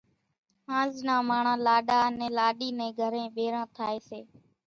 [0.69, 4.19] هانز نان ماڻۿان لاڏا انين لاڏِي نين گھرين ڀيران ٿائيَ سي۔